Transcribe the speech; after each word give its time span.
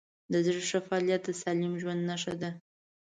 د 0.31 0.33
زړه 0.45 0.61
ښه 0.69 0.79
فعالیت 0.87 1.21
د 1.25 1.29
سالم 1.41 1.73
ژوند 1.81 2.01
نښه 2.09 2.33
ده. 2.41 2.51